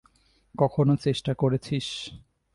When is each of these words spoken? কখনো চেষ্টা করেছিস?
কখনো 0.55 0.93
চেষ্টা 0.95 1.31
করেছিস? 1.33 1.87